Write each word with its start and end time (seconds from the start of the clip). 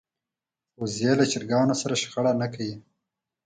وزې 0.79 1.11
د 1.17 1.21
چرګانو 1.31 1.75
سره 1.81 1.95
شخړه 2.01 2.31
نه 2.41 2.47
کوي 2.53 2.75